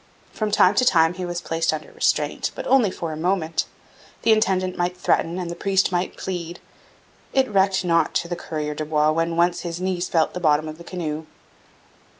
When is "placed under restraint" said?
1.41-2.49